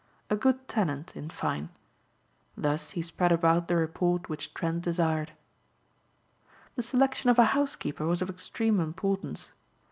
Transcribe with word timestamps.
A 0.31 0.35
good 0.35 0.67
tenant, 0.67 1.15
in 1.15 1.29
fine. 1.29 1.69
Thus 2.57 2.89
he 2.97 3.03
spread 3.03 3.31
abroad 3.31 3.67
the 3.67 3.75
report 3.75 4.29
which 4.29 4.51
Trent 4.55 4.81
desired. 4.81 5.33
The 6.73 6.81
selection 6.81 7.29
of 7.29 7.37
a 7.37 7.45
housekeeper 7.53 8.07
was 8.07 8.23
of 8.23 8.29
extreme 8.31 8.79
importance. 8.79 9.51